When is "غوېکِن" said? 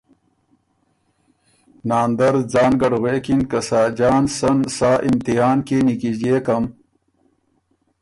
3.01-3.41